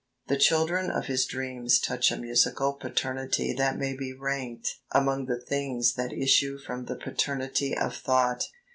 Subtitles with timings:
[0.29, 5.39] The children of his dreams touch a musical paternity that may be ranked among the
[5.39, 8.45] things that issue from the paternity of thought.